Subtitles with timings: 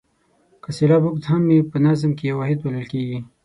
[0.63, 3.19] که سېلاب اوږد هم وي په نظم کې یو واحد بلل کیږي.